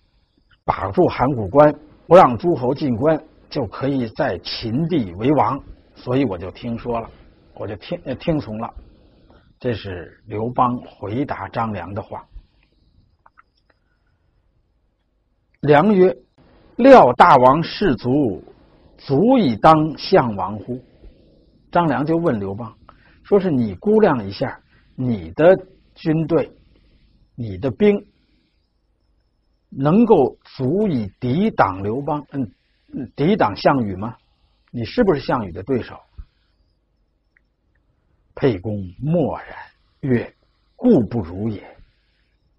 [0.64, 1.74] 把住函谷关，
[2.06, 5.60] 不让诸侯进关，就可以在秦地为王，
[5.94, 7.10] 所以我就听说了，
[7.54, 8.74] 我就听听从了。
[9.60, 12.24] 这是刘邦回答张良的话。
[15.60, 16.16] 良曰
[16.76, 18.42] ：“料大王士卒，
[18.96, 20.80] 足以当项王乎？”
[21.72, 22.72] 张良就问刘邦，
[23.24, 24.60] 说是你估量一下
[24.94, 25.56] 你的
[25.94, 26.52] 军队。
[27.40, 28.04] 你的兵
[29.70, 32.50] 能够足以抵挡刘邦，嗯，
[33.14, 34.16] 抵挡项羽吗？
[34.70, 36.00] 你是不是项羽的对手？
[38.34, 39.56] 沛公默然
[40.00, 40.34] 曰
[40.76, 41.76] ：“故不如也。”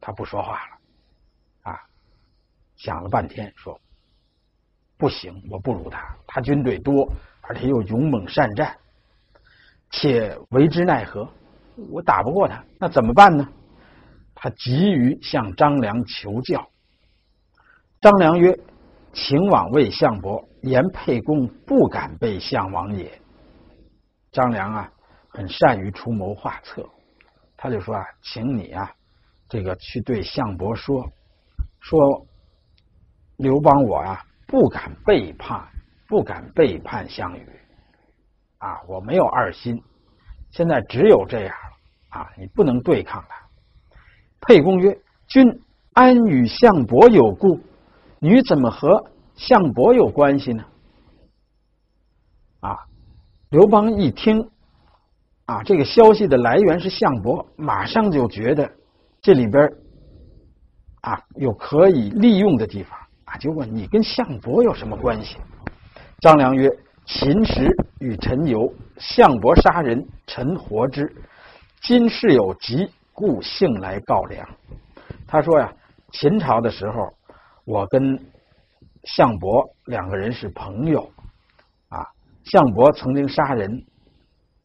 [0.01, 1.79] 他不说话了，啊，
[2.75, 3.79] 想了半天说
[4.97, 6.15] ：“不行，我不如他。
[6.27, 8.75] 他军队多，而且又勇猛善战，
[9.89, 11.31] 且为之奈何？
[11.89, 13.47] 我打不过他，那怎么办呢？”
[14.35, 16.69] 他急于向张良求教。
[18.01, 18.57] 张良曰
[19.11, 23.11] ：“请往谓项伯，言沛公不敢背项王也。”
[24.31, 24.89] 张良啊，
[25.27, 26.87] 很善于出谋划策，
[27.57, 28.89] 他就说啊：“请你啊，
[29.49, 31.05] 这个去对项伯说，
[31.81, 32.25] 说
[33.35, 35.67] 刘邦我啊，不敢背叛，
[36.07, 37.45] 不敢背叛项羽
[38.59, 39.77] 啊，我没有二心，
[40.51, 43.35] 现在只有这样了啊，你不能对抗他。”
[44.47, 45.45] 沛公曰：“君
[45.91, 47.59] 安与项伯有故？
[48.19, 49.05] 你怎么和
[49.35, 50.63] 项伯有关系呢？”
[52.61, 52.77] 啊，
[53.49, 54.49] 刘邦一听，
[55.45, 58.69] 啊，这个消息的来源是项伯，马上就觉得
[59.21, 59.69] 这里边
[61.01, 65.37] 啊有可以利用的地方啊，就问你跟项伯有什么关系？
[66.19, 66.69] 张良曰
[67.05, 67.67] ：“秦时
[67.99, 71.15] 与陈游，项伯杀人，臣活之。
[71.81, 74.47] 今事有急。”故幸来告良，
[75.27, 75.69] 他说呀，
[76.13, 77.13] 秦朝的时候，
[77.69, 78.19] 我跟
[79.03, 81.07] 项伯两个人是朋友，
[81.89, 82.03] 啊，
[82.43, 83.85] 项伯曾经杀人，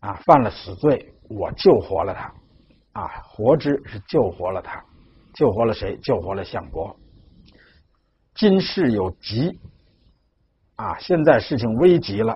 [0.00, 2.32] 啊，犯了死罪，我救活了他，
[2.98, 4.82] 啊，活之是救活了他，
[5.34, 5.98] 救活了谁？
[5.98, 6.96] 救活了项伯。
[8.34, 9.60] 今事有急，
[10.76, 12.34] 啊，现在事情危急了，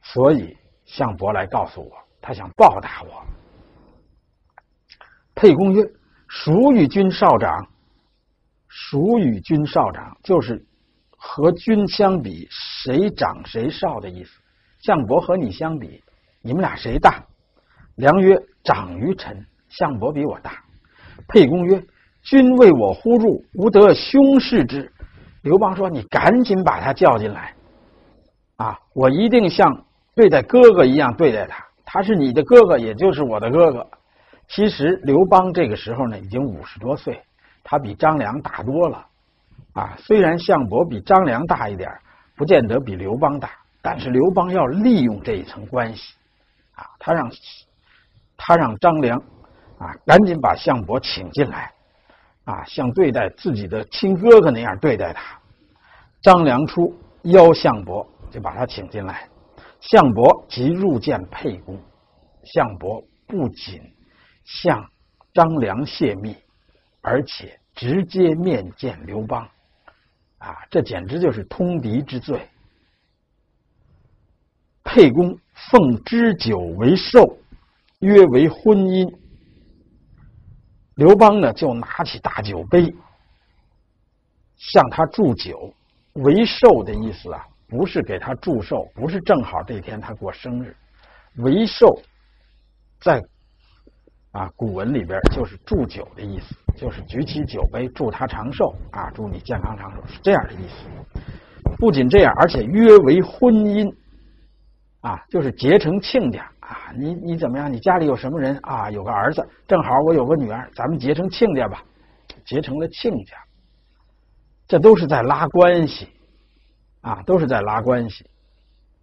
[0.00, 3.26] 所以项伯来告诉我，他想报答我。
[5.34, 5.82] 沛公曰
[6.30, 7.66] ：“孰与君少长？
[8.90, 10.16] 孰与君少长？
[10.24, 10.66] 就是
[11.16, 14.30] 和君相比，谁长谁少的意思。
[14.80, 16.02] 项伯和你相比，
[16.42, 17.22] 你们俩谁大？”
[17.96, 19.46] 良曰：“长于臣。
[19.68, 20.62] 项伯比我大。”
[21.28, 21.80] 沛公曰
[22.22, 24.90] ：“君为我呼入，吾得兄视之。”
[25.42, 27.54] 刘邦说：“你赶紧把他叫进来，
[28.56, 29.84] 啊，我一定像
[30.16, 31.64] 对待哥哥一样对待他。
[31.84, 33.86] 他是你的哥哥，也就是我的哥哥。
[34.48, 37.22] 其实刘邦这个时候呢，已经五十多岁，
[37.64, 39.04] 他比张良大多了。
[39.72, 41.90] 啊，虽然项伯比张良大一点，
[42.36, 43.50] 不见得比刘邦大，
[43.82, 46.14] 但是刘邦要利用这一层关系，
[46.76, 47.28] 啊，他让
[48.36, 49.18] 他让张良
[49.78, 51.72] 啊，赶紧把项伯请进来。”
[52.44, 55.40] 啊，像对待自己的亲哥哥那样对待他。
[56.20, 59.26] 张良出邀项伯，就把他请进来。
[59.80, 61.80] 项伯即入见沛公。
[62.44, 63.80] 项伯不仅
[64.44, 64.86] 向
[65.32, 66.36] 张良泄密，
[67.04, 69.46] 而且直接面见刘邦。
[70.38, 72.48] 啊，这简直就是通敌之罪。
[74.82, 77.38] 沛公奉之酒为寿，
[78.00, 79.10] 约为婚姻。
[80.96, 82.94] 刘邦呢，就拿起大酒杯，
[84.56, 85.72] 向他祝酒，
[86.12, 90.76] 为寿的意思啊，不是给他祝寿，不是正好这天他过生日，
[91.36, 92.00] 为寿，
[93.00, 93.22] 在
[94.34, 100.84] 啊古文里边就是祝酒的意思，就是举起酒杯祝他长寿啊，祝你健康长寿，是这样的意思。
[101.78, 103.90] 不仅这样，而且约为婚姻，
[105.00, 106.50] 啊，就是结成亲家。
[106.60, 107.70] 啊，你你怎么样？
[107.70, 108.90] 你家里有什么人啊？
[108.90, 111.82] 有个儿子，正好我有个女儿，咱们结成亲家吧，
[112.44, 113.36] 结成了亲家，
[114.66, 116.08] 这都是在拉关系，
[117.02, 118.24] 啊，都是在拉关系，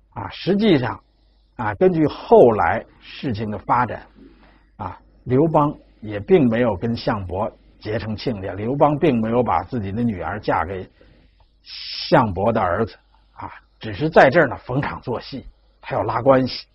[0.10, 1.00] 啊，实际上，
[1.56, 4.02] 啊，根据后来事情的发展，
[4.78, 10.90] 啊，刘邦也并没有跟项伯结成亲家，刘邦并没有把自己的女儿嫁给
[11.64, 12.96] 项伯的儿子，
[13.34, 15.46] 啊，只是在这儿呢逢场作戏，
[15.80, 16.68] 他要拉关系。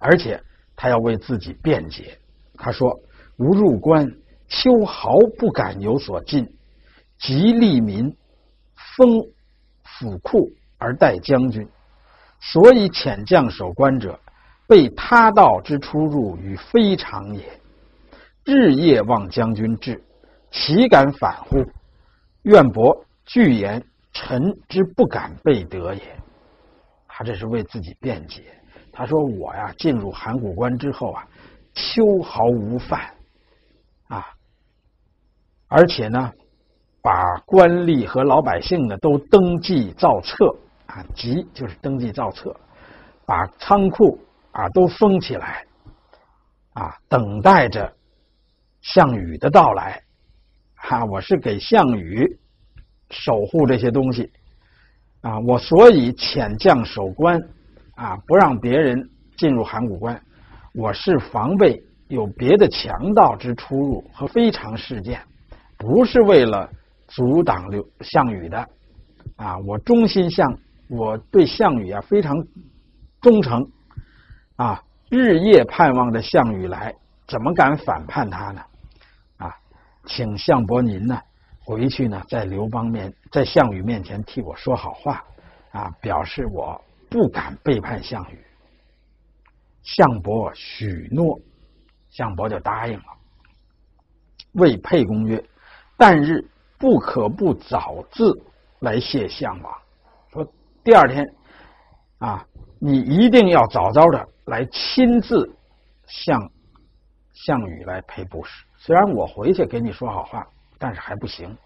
[0.00, 0.42] 而且
[0.76, 2.18] 他要为自己辩解，
[2.58, 3.00] 他说
[3.38, 4.06] ：“吾入关，
[4.48, 6.52] 秋毫不敢有所进，
[7.18, 8.14] 即利民，
[8.96, 9.08] 封
[9.82, 11.66] 府库而待将军。
[12.40, 14.20] 所以遣将守关者，
[14.66, 17.44] 被他道之出入与非常也。
[18.44, 20.02] 日夜望将军至，
[20.50, 21.64] 岂敢反乎？
[22.42, 26.02] 愿伯具言，臣之不敢背德也。”
[27.08, 28.42] 他这是为自己辩解。
[28.92, 31.26] 他说：“我呀，进入函谷关之后啊，
[31.74, 33.00] 秋毫无犯
[34.08, 34.26] 啊，
[35.68, 36.32] 而且呢，
[37.02, 42.54] 把官吏和老百姓呢都登记造册啊，即就是登记造册，
[43.26, 44.18] 把仓库
[44.54, 45.66] 啊都封起来
[46.72, 47.94] 啊，等待着
[48.80, 50.02] 项羽的到来。
[50.74, 52.38] 哈，我是给项羽
[53.10, 54.30] 守护这些东西
[55.20, 57.40] 啊，我所以遣将守关。”
[57.96, 60.20] 啊，不让别人进入函谷关，
[60.74, 65.20] 我是防备有别的强盗之出入和非常事件，
[65.78, 66.68] 不是为了
[67.06, 68.68] 阻挡刘项羽的。
[69.36, 72.34] 啊，我忠心向我对项羽啊非常
[73.20, 73.64] 忠诚，
[74.56, 76.94] 啊，日夜盼望着项羽来，
[77.26, 78.62] 怎么敢反叛他呢？
[79.38, 79.56] 啊，
[80.06, 81.20] 请项伯您呢
[81.64, 85.24] 回去呢，在刘邦面在项羽面前替我说好话，
[85.72, 86.80] 啊，表示我。
[87.10, 88.44] 不敢背叛项羽，
[89.84, 91.38] 项伯许诺，
[92.10, 93.04] 项伯就答应了。
[94.54, 95.40] 谓沛公曰
[95.96, 96.44] ：“旦日
[96.76, 98.36] 不可不早自
[98.80, 99.72] 来谢项王。”
[100.32, 100.44] 说
[100.82, 101.24] 第二天
[102.18, 102.44] 啊，
[102.80, 105.56] 你一定要早早的来亲自
[106.06, 106.50] 向
[107.32, 108.64] 项羽来赔不是。
[108.76, 110.46] 虽然我回去给你说好话，
[110.78, 111.56] 但是还不行，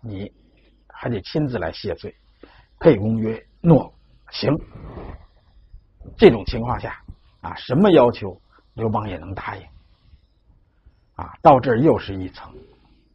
[0.00, 0.32] 你
[0.88, 2.14] 还得亲自来谢罪。
[2.78, 3.92] 沛公曰：“诺。”
[4.30, 4.56] 行，
[6.16, 7.02] 这种情况下
[7.40, 8.40] 啊，什么要求
[8.74, 9.62] 刘邦也能答应。
[11.16, 12.54] 啊，到这儿又是一层，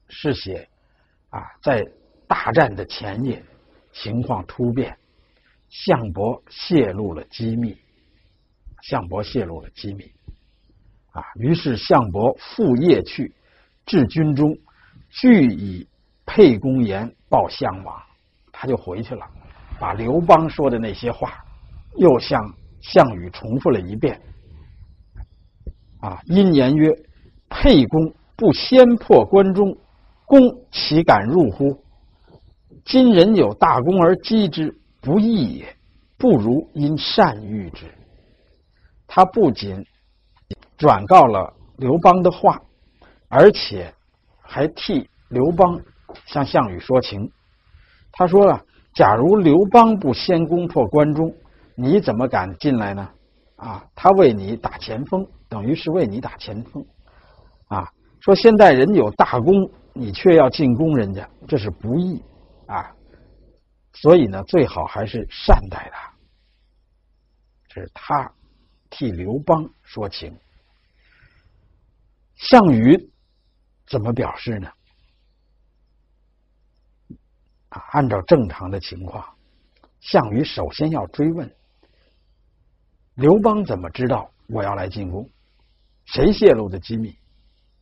[0.10, 0.67] 是写
[1.30, 1.82] 啊，在
[2.28, 3.41] 大战的前夜，
[3.93, 4.97] 情况突变，
[5.69, 7.78] 项伯泄露了机密，
[8.88, 10.04] 项伯泄露了机密，
[11.12, 13.34] 啊，于是项伯赴夜去，
[13.84, 14.56] 至军中，
[15.10, 15.88] 俱以
[16.24, 18.00] 沛公言报项王，
[18.52, 19.26] 他就回去了，
[19.80, 21.43] 把刘邦说的那些话
[21.95, 22.39] 又向
[22.80, 24.21] 项羽重复了一遍。
[26.02, 26.91] 啊，因言曰
[27.50, 29.76] ：“沛公不先破关中，
[30.28, 31.84] 公岂敢入乎？
[32.84, 35.76] 今人有大功而击之，不义也。
[36.17, 37.88] 不如因善遇之。”
[39.15, 39.82] 他不仅
[40.75, 42.62] 转告了刘邦的话，
[43.30, 43.93] 而且
[44.41, 45.80] 还替刘邦
[46.25, 47.32] 向项羽说情。
[48.12, 48.62] 他说了
[48.93, 51.34] ：“假如刘邦不先攻破关中，
[51.75, 53.10] 你怎么敢进来呢？
[53.56, 56.86] 啊，他为你打前锋，等于是为你打前锋。
[57.69, 62.21] 啊，说现在人有大功，你却要进攻人家，这是不义
[62.67, 62.93] 啊。
[63.93, 66.12] 所以呢，最好还是善待他。
[67.69, 68.30] 这是他。”
[68.89, 70.38] 替刘邦说情，
[72.36, 73.12] 项羽
[73.88, 74.71] 怎么表示呢？
[77.69, 79.26] 啊，按照正常的情况，
[80.00, 81.56] 项羽首先要追问
[83.15, 85.30] 刘邦怎么知道我要来进攻？
[86.06, 87.17] 谁泄露的机密？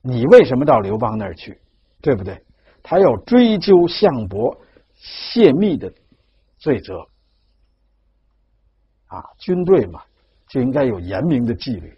[0.02, 1.60] 你为什么到刘邦那儿去？
[2.02, 2.44] 对不对？
[2.82, 4.60] 他要追究项伯
[4.96, 5.94] 泄密的
[6.58, 7.08] 罪责。
[9.08, 10.04] 啊，军队嘛。
[10.54, 11.98] 就应该有严明的纪律，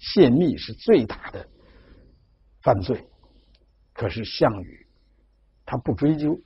[0.00, 1.48] 泄密是最大的
[2.60, 3.06] 犯罪。
[3.92, 4.84] 可是项羽
[5.64, 6.36] 他不追究，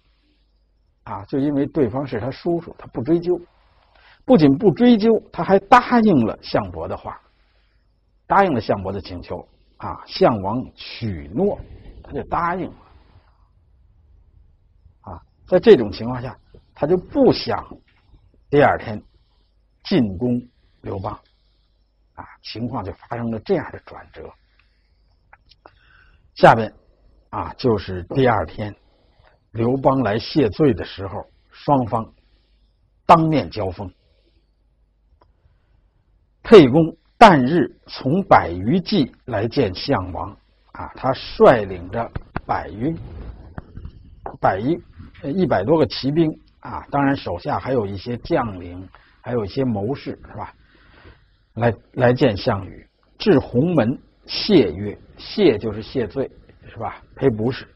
[1.05, 3.41] 啊，就因为对方是他叔叔，他不追究。
[4.27, 7.19] 不仅不追究，他还答应了项伯的话，
[8.27, 9.49] 答应了项伯的请求。
[9.79, 11.59] 啊，项王许诺，
[12.03, 12.77] 他就答应了。
[15.01, 16.39] 啊，在这种情况下，
[16.75, 17.67] 他就不想
[18.51, 19.03] 第二天
[19.85, 20.39] 进攻
[20.83, 21.19] 刘邦。
[22.17, 24.31] 啊，情况就发生了这样的转折。
[26.35, 26.71] 下边
[27.31, 28.75] 啊，就是第二天
[29.53, 32.13] 刘邦来谢罪的时候，双方
[33.07, 33.91] 当面交锋。
[36.43, 40.31] 沛公旦日从百余骑来见项王，
[40.73, 42.11] 啊，他率领着
[42.47, 42.95] 百余
[44.41, 44.79] 百一
[45.35, 48.89] 一百多个骑兵，啊，当然手下还有一些将领，
[49.23, 50.55] 还有一些谋士，是吧？
[51.57, 52.87] 来来见项羽，
[53.19, 56.31] 至鸿门谢曰：“谢就是谢罪，
[56.69, 57.03] 是吧？
[57.15, 57.67] 赔不是。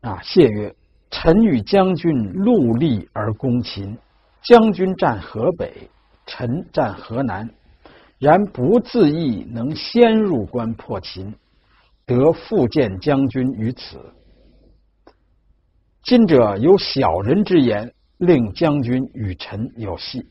[0.00, 0.74] 啊，谢曰
[1.10, 3.96] ：‘臣与将军戮力而攻秦，
[4.42, 5.88] 将军战河北，
[6.26, 7.48] 臣战河南，
[8.18, 11.32] 然不自意能先入关破秦，
[12.04, 14.00] 得复见将军于此。
[16.02, 20.26] 今者有小人之言，令将军与臣有隙。’”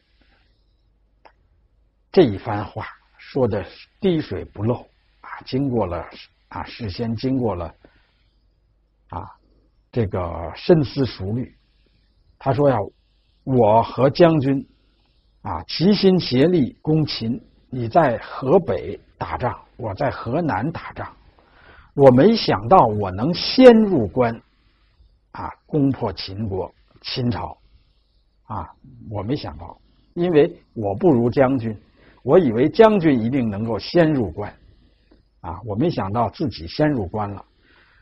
[2.16, 2.86] 这一番话
[3.18, 3.66] 说的
[4.00, 4.76] 滴水不漏
[5.20, 6.02] 啊，经过了
[6.48, 7.66] 啊，事先经过了
[9.10, 9.30] 啊，
[9.92, 11.54] 这个深思熟虑。
[12.40, 12.78] 他说呀，
[13.44, 14.66] 我和将军
[15.42, 17.38] 啊齐心协力攻秦，
[17.70, 21.14] 你在河北打仗，我在河南打仗，
[21.96, 24.34] 我没想到我能先入关
[25.34, 27.58] 啊，攻破秦国秦朝
[28.46, 28.72] 啊，
[29.12, 29.78] 我没想到，
[30.14, 31.78] 因为我不如将军。
[32.26, 34.52] 我以为将军一定能够先入关，
[35.42, 37.46] 啊，我没想到自己先入关了，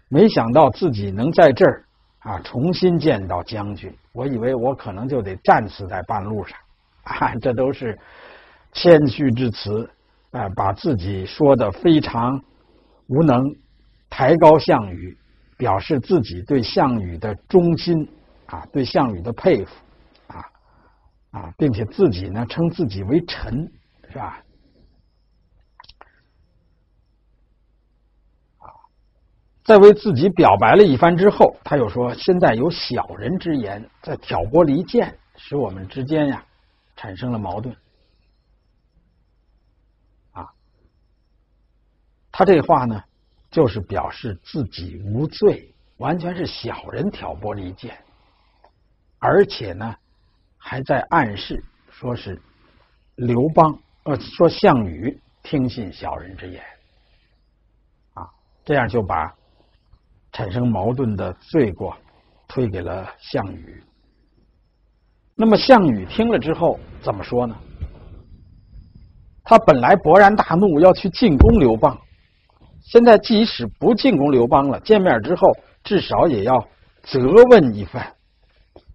[0.08, 1.84] 没想到自己能在这儿
[2.20, 3.94] 啊重新见到将军。
[4.14, 6.58] 我以为我可能就得战死在半路上，
[7.04, 8.00] 啊，这都是
[8.72, 9.90] 谦虚之词，
[10.32, 12.42] 啊，把自己说的非常
[13.08, 13.44] 无能，
[14.10, 15.18] 抬高项羽，
[15.58, 18.08] 表示自己对项羽的忠心，
[18.46, 19.72] 啊，对项羽的佩服，
[20.28, 20.46] 啊，
[21.32, 23.70] 啊，并且自己呢称自己为臣。
[24.14, 24.44] 是吧？
[28.60, 28.70] 啊，
[29.64, 36.46] 在为自己表白了一番之后，他又说：“现在有小人之言，在挑拨离间，使我们之间呀
[36.96, 37.76] 产生了矛盾。”
[40.34, 40.48] 啊，
[42.32, 43.04] 他这话呢，
[43.50, 47.98] 就是表示自己无罪，完全是小人挑拨离间，
[49.18, 49.96] 而且呢，
[50.60, 52.40] 还在暗示说是
[53.16, 53.76] 刘邦。
[54.04, 56.62] 呃，说项羽听信小人之言，
[58.14, 58.28] 啊，
[58.66, 59.34] 这样就把
[60.32, 61.96] 产生矛盾的罪过
[62.48, 63.82] 推给了项羽。
[65.36, 67.56] 那么项羽听了之后怎么说呢？
[69.44, 71.98] 他本来勃然大怒要去进攻刘邦，
[72.82, 75.50] 现在即使不进攻刘邦了，见面之后
[75.84, 76.68] 至少也要
[77.04, 78.14] 责问一番。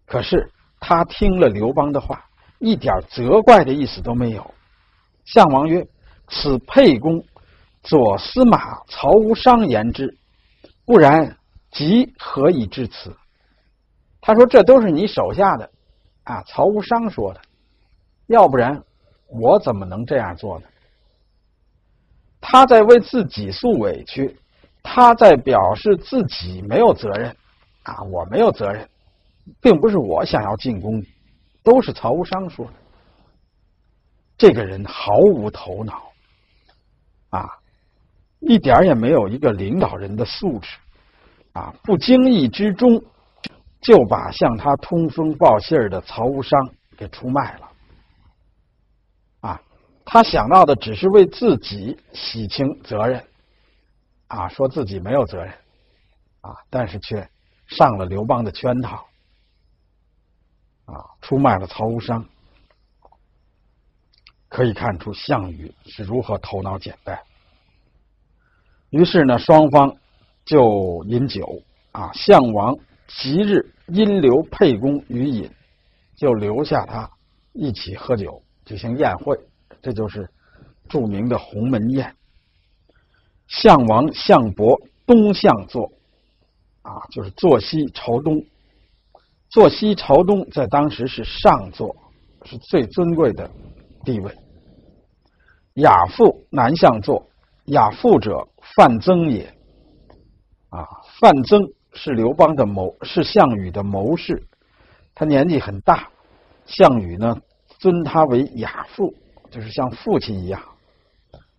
[0.07, 0.51] 可是
[0.81, 2.25] 他听了刘邦的话，
[2.59, 4.55] 一点责怪的意思都没有。
[5.33, 5.87] 项王曰
[6.29, 7.23] ：“此沛公
[7.83, 10.17] 左司马曹无伤言之，
[10.87, 11.37] 不然
[11.71, 13.15] 即何以至此？
[14.23, 15.71] 他说：“这都是你手下的
[16.25, 17.41] 啊，曹无伤说的，
[18.27, 18.83] 要不然
[19.29, 20.67] 我怎么能这样做呢？”
[22.41, 24.35] 他在为自己诉委屈，
[24.83, 27.37] 他在表示自己没有责任
[27.83, 28.89] 啊，我没有责任，
[29.61, 31.05] 并不是我想要进攻，
[31.63, 32.73] 都是曹无伤说的。
[34.39, 36.11] 这个人毫无头脑。
[37.29, 37.51] 啊，
[38.39, 40.79] 一点也没有一个领导人的素质。
[41.53, 43.03] 啊，不经意之中
[43.83, 46.59] 就把向他通风报信的曹无伤
[46.97, 47.69] 给出卖了。
[50.11, 53.23] 他想到的只是为自己洗清责任，
[54.29, 55.53] 啊，说自己没有责任，
[56.41, 57.29] 啊，但是却
[57.67, 59.07] 上了刘邦的圈套，
[60.87, 62.25] 啊，出卖了曹无伤。
[64.59, 67.17] 可以看出项羽是如何头脑简单。
[68.91, 69.95] 于是呢，双方
[70.45, 75.49] 就饮酒，啊，项王即日因留沛公于饮，
[76.17, 77.09] 就留下他
[77.53, 79.39] 一起喝酒，举行宴会。
[79.81, 80.29] 这就是
[80.89, 82.13] 著名的鸿门宴。
[83.47, 85.89] 项王项伯东向坐，
[86.83, 88.45] 啊，就是坐西朝东。
[89.51, 91.95] 坐西朝东在当时是上座，
[92.45, 93.49] 是最尊贵的
[94.05, 94.37] 地位。
[95.83, 97.29] 亚父南向坐，
[97.67, 99.53] 亚父者范增也。
[100.71, 100.87] 啊，
[101.19, 104.47] 范增是刘邦的谋，是项羽的谋士，
[105.15, 106.09] 他年纪很大，
[106.67, 107.41] 项羽呢
[107.79, 109.15] 尊他为亚父。
[109.51, 110.63] 就是像父亲一样，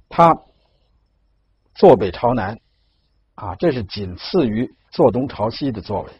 [0.09, 0.31] 他
[1.73, 2.55] 坐北朝南，
[3.33, 6.11] 啊，这是仅次于坐东朝西的座位。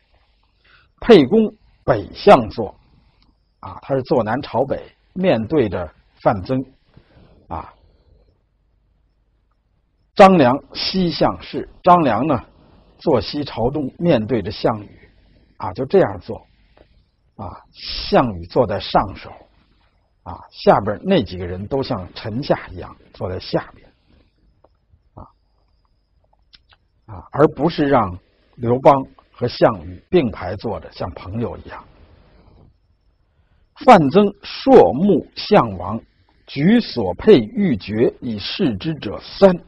[1.00, 1.54] 沛公
[1.86, 2.74] 北向坐，
[3.60, 4.84] 啊，他是坐南朝北，
[5.14, 5.94] 面对着
[6.24, 6.66] 范增，
[7.48, 7.72] 啊。
[10.20, 12.44] 张良西向侍，张良呢
[12.98, 15.10] 坐西朝东，面对着项羽，
[15.56, 16.46] 啊，就这样坐，
[17.38, 19.32] 啊，项羽坐在上首。
[20.24, 23.90] 啊，下边那几个人都像臣下一样坐在下边，
[25.14, 25.24] 啊
[27.06, 28.20] 啊，而不是让
[28.56, 31.82] 刘邦和项羽并排坐着，像朋友一样。
[33.86, 36.02] 范增硕目项王，
[36.46, 39.64] 举所佩玉珏以示之者三。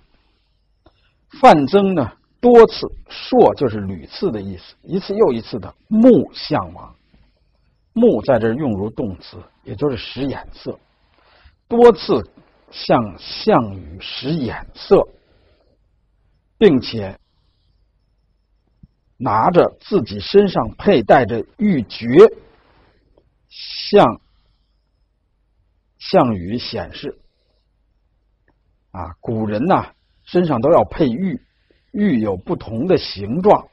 [1.40, 6.96] 范增呢，多次朔就是屡次的意思，一次又一次的目项王。
[7.94, 10.80] 目在这用如动词，也就是使眼色，
[11.68, 12.32] 多次
[12.72, 15.08] 向项羽使眼色，
[16.58, 17.20] 并且
[19.18, 22.34] 拿着自己身上佩戴着玉珏，
[23.50, 24.22] 向
[25.98, 27.20] 项羽显示：
[28.92, 29.94] 啊，古人呐
[30.32, 31.42] 身上都要佩玉，
[31.92, 33.68] 玉有不同的形状，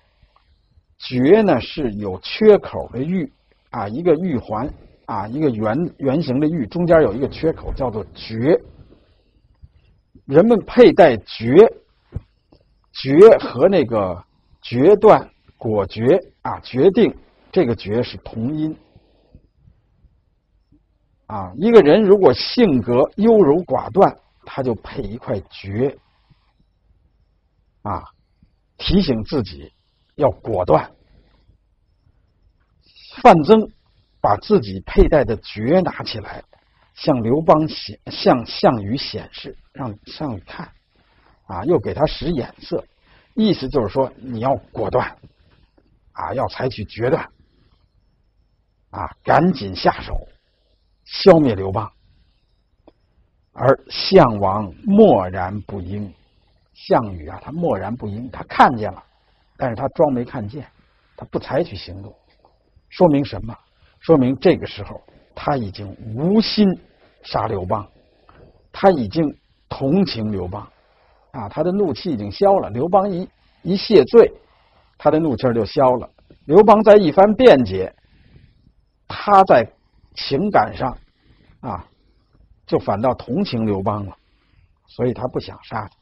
[0.98, 3.32] 珏呢是有缺口的玉。
[3.70, 4.68] 啊，一个玉环
[5.06, 8.61] 啊，一个圆圆形的玉，中间有一个缺口，叫做珏。
[10.24, 11.70] 人们佩戴珏，
[12.92, 14.24] 珏和那个
[14.61, 17.14] 决断、果决啊，决定
[17.52, 18.76] 这个决是同音。
[21.26, 25.94] 啊，一个人如果性格优柔寡断，他就配一块决，
[27.89, 28.05] 啊，
[28.76, 29.72] 提醒自己
[30.16, 30.93] 要果断。
[33.22, 33.70] 范增
[34.20, 36.45] 把自己佩戴的爵拿起来，
[36.95, 40.70] 向刘邦显向项羽显示，让项羽看，
[41.47, 42.84] 啊，又给他使眼色，
[43.34, 45.16] 意思就是说你要果断，
[46.12, 47.24] 啊，要采取决断，
[48.91, 50.28] 啊，赶紧下手
[51.05, 51.91] 消灭刘邦。
[53.53, 56.14] 而项王默然不应，
[56.87, 59.03] 项羽啊，他默然不应，他看见了，
[59.57, 60.64] 但是他装没看见，
[61.16, 62.14] 他不采取行动。
[62.89, 63.53] 说明什么？
[63.99, 65.03] 说明这个时候
[65.35, 66.66] 他已经无心
[67.24, 67.85] 杀刘邦，
[68.72, 69.37] 他已经
[69.68, 70.66] 同情刘邦
[71.33, 72.70] 啊，他的怒气已经消了。
[72.70, 73.29] 刘邦一
[73.62, 74.33] 一谢罪，
[74.97, 76.09] 他的怒气就消了。
[76.45, 77.93] 刘邦在一番辩解，
[79.09, 79.68] 他在
[80.14, 80.97] 情感上
[81.61, 81.85] 啊，
[82.66, 84.16] 就反倒同情刘邦了，
[84.87, 85.97] 所以他不想杀他。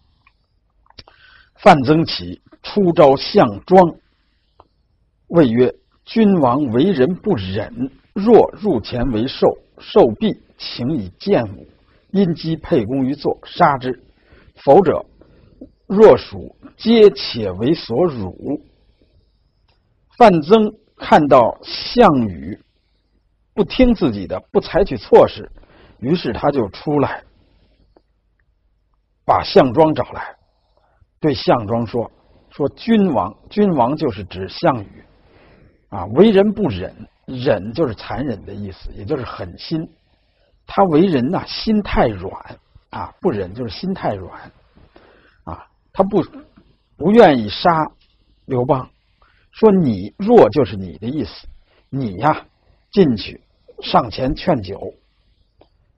[1.59, 3.97] 范增起出招项庄，
[5.29, 5.75] 谓曰。
[6.09, 11.67] 君王为人不忍，若入前为受，受必请以剑舞，
[12.13, 13.91] 因击沛公于坐，杀之；
[14.55, 15.05] 否者，
[15.89, 18.63] 若属皆且为所辱。
[20.17, 22.57] 范增看到项羽
[23.53, 25.51] 不听自己的，不采取措施，
[25.99, 27.25] 于是他就出来，
[29.25, 30.36] 把项庄找来，
[31.21, 32.11] 对项庄说
[32.51, 35.05] ：“说君王，君王就是指项羽
[35.89, 39.89] 啊，为人不忍，忍就是残忍的意思，也就是狠心。
[40.67, 42.59] 他为人呐，心太软
[42.91, 44.53] 啊，不忍就是心太软
[45.45, 46.25] 啊，他不
[46.97, 47.91] 不愿意杀
[48.45, 48.91] 刘邦。
[49.53, 51.47] 说你弱就是你的意思，
[51.89, 52.47] 你呀
[52.91, 53.41] 进去
[53.81, 54.93] 上前劝酒，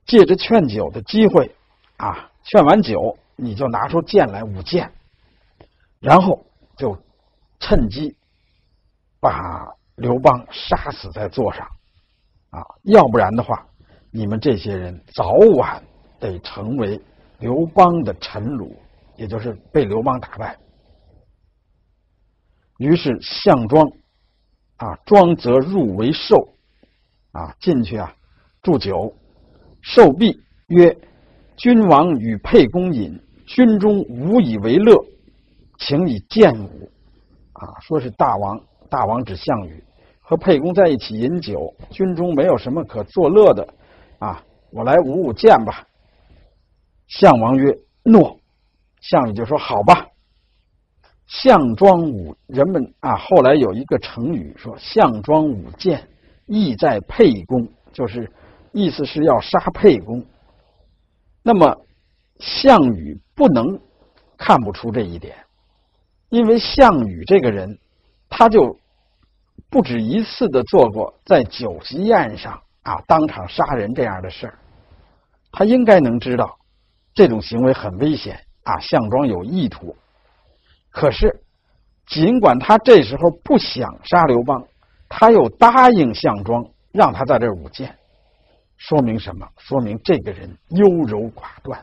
[0.07, 1.55] 借着劝酒的机会
[1.97, 4.93] 啊，劝完酒你就拿出剑来舞剑，
[6.01, 6.45] 然后
[6.77, 6.97] 就
[7.61, 8.17] 趁机
[9.21, 11.67] 把刘邦杀死在座上。
[12.51, 13.67] 啊，要不然的话，
[14.11, 15.83] 你们这些人早晚
[16.19, 17.01] 得成为
[17.39, 18.71] 刘邦的臣虏，
[19.17, 20.59] 也就是被刘邦打败。
[22.79, 23.91] 于是项庄
[24.77, 26.55] 啊，庄则入为寿。
[27.33, 28.17] 啊，进去啊，
[28.63, 29.15] 祝酒，
[29.83, 30.97] 寿毕曰
[31.57, 34.97] ：“君王与沛公饮，军中无以为乐，
[35.79, 36.91] 请以剑舞。”
[37.55, 39.83] 啊，说是大王，大王指项羽
[40.21, 43.67] 和沛公在一起饮酒，军中没有什么可作乐的
[44.21, 45.85] 啊，我来舞舞剑吧。
[47.09, 48.39] 项王曰：“诺。”
[49.01, 50.07] 项羽就说：“好吧。”
[51.27, 56.09] 项庄舞，人们啊，后来有一个成语说“项庄舞剑，
[56.47, 58.31] 意在沛公”，就是
[58.73, 60.25] 意思是要杀沛公。
[61.43, 61.77] 那么
[62.39, 63.81] 项羽不能
[64.37, 65.35] 看不出这一点，
[66.29, 67.79] 因为项羽这个人，
[68.29, 68.79] 他就
[69.71, 74.59] 不止一次的做过在酒席宴上啊当场杀人这样的事儿，
[75.53, 76.59] 他应该能知道
[77.15, 79.97] 这种行为很危险啊，项庄有意图。
[80.91, 81.43] 可是，
[82.07, 84.67] 尽管他这时候不想杀刘邦，
[85.09, 87.97] 他又答应项庄让他在这舞剑，
[88.77, 89.47] 说明什么？
[89.59, 91.83] 说明这个人优柔寡断，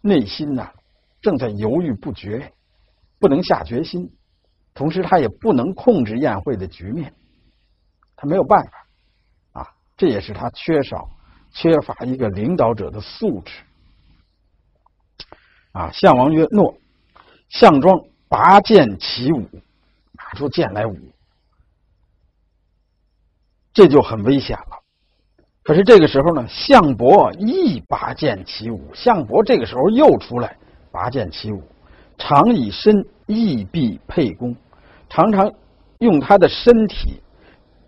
[0.00, 0.68] 内心呢
[1.20, 2.52] 正在犹豫不决，
[3.20, 4.10] 不能下决心。
[4.74, 7.14] 同时，他也不能控制宴会的局面，
[8.16, 9.68] 他没有办法啊。
[9.96, 11.08] 这也是他缺少、
[11.52, 13.52] 缺乏一个领导者的素质
[15.70, 15.92] 啊。
[15.92, 16.74] 项王曰：“诺。”
[17.48, 18.00] 项庄。
[18.32, 19.40] 拔剑起舞，
[20.12, 20.96] 拿出剑来舞，
[23.72, 24.78] 这就很危险了。
[25.64, 28.94] 可是这个时候呢，项伯亦拔剑起舞。
[28.94, 30.56] 项伯这个时候又出来
[30.92, 31.60] 拔剑起舞，
[32.20, 34.54] 常以身亦避沛公，
[35.08, 35.52] 常常
[35.98, 37.20] 用他的身体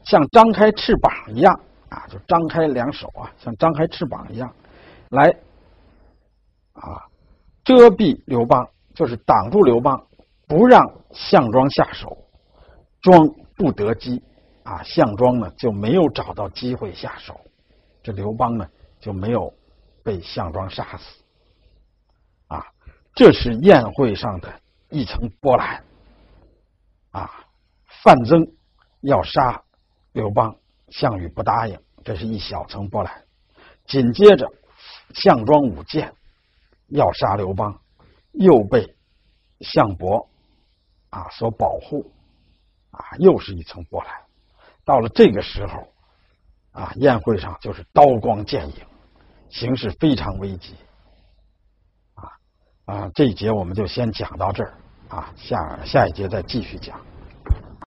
[0.02, 4.52] 像张开翅膀一样啊，就张开两手啊，像张开翅膀一样
[5.10, 5.28] 来
[6.72, 7.06] 啊
[7.62, 10.04] 遮蔽刘邦，就是挡住刘邦。
[10.48, 12.18] 不让项庄下手，
[13.00, 13.26] 庄
[13.56, 14.22] 不得机
[14.64, 14.82] 啊！
[14.82, 17.40] 项庄呢就没有找到机会下手，
[18.02, 18.68] 这刘邦呢
[19.00, 19.50] 就没有
[20.02, 21.21] 被项庄杀死！
[23.14, 25.84] 这是宴会上的一层波澜
[27.10, 27.30] 啊！
[28.02, 28.46] 范增
[29.00, 29.62] 要杀
[30.12, 30.56] 刘邦，
[30.88, 33.24] 项羽不答应，这是一小层波澜。
[33.86, 34.50] 紧接着，
[35.14, 36.14] 项庄舞剑
[36.88, 37.80] 要杀刘邦，
[38.32, 38.96] 又被
[39.60, 40.28] 项伯。
[41.10, 42.10] 啊，所保护，
[42.90, 44.10] 啊，又是一层波澜。
[44.82, 45.86] 到了这个时候，
[46.70, 48.76] 啊，宴会上就是刀光剑影，
[49.50, 50.74] 形势非常危急。
[52.84, 54.72] 啊，这一节我们就先讲到这儿，
[55.08, 57.00] 啊，下下一节再继续讲。